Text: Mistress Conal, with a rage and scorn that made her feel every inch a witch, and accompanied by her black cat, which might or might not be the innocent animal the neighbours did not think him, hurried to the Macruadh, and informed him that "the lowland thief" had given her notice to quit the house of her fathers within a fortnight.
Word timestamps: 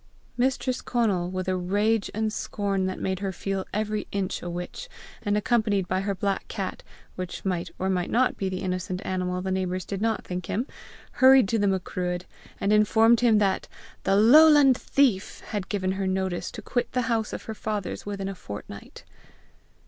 Mistress 0.35 0.81
Conal, 0.81 1.29
with 1.29 1.47
a 1.47 1.55
rage 1.55 2.09
and 2.15 2.33
scorn 2.33 2.87
that 2.87 2.97
made 2.99 3.19
her 3.19 3.31
feel 3.31 3.67
every 3.71 4.07
inch 4.11 4.41
a 4.41 4.49
witch, 4.49 4.89
and 5.21 5.37
accompanied 5.37 5.87
by 5.87 6.01
her 6.01 6.15
black 6.15 6.47
cat, 6.47 6.81
which 7.15 7.45
might 7.45 7.69
or 7.77 7.87
might 7.87 8.09
not 8.09 8.35
be 8.35 8.49
the 8.49 8.61
innocent 8.63 9.05
animal 9.05 9.43
the 9.43 9.51
neighbours 9.51 9.85
did 9.85 10.01
not 10.01 10.23
think 10.25 10.47
him, 10.47 10.65
hurried 11.11 11.47
to 11.49 11.59
the 11.59 11.67
Macruadh, 11.67 12.23
and 12.59 12.73
informed 12.73 13.19
him 13.19 13.37
that 13.37 13.67
"the 14.01 14.15
lowland 14.15 14.75
thief" 14.75 15.41
had 15.49 15.69
given 15.69 15.91
her 15.91 16.07
notice 16.07 16.49
to 16.49 16.63
quit 16.63 16.93
the 16.93 17.01
house 17.03 17.31
of 17.31 17.43
her 17.43 17.53
fathers 17.53 18.03
within 18.03 18.27
a 18.27 18.33
fortnight. 18.33 19.03